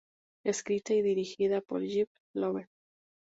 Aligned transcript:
Escrita 0.43 0.95
y 0.95 1.03
dirigida 1.03 1.61
por 1.61 1.85
Jeff 1.87 2.09
Lowell. 2.33 2.65